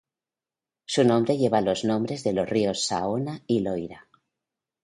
Su 0.85 1.03
nombre 1.03 1.37
lleva 1.37 1.61
los 1.61 1.83
nombres 1.83 2.23
de 2.23 2.33
los 2.33 2.49
ríos 2.49 2.83
Saona 2.85 3.43
y 3.45 3.59
Loira. 3.59 4.07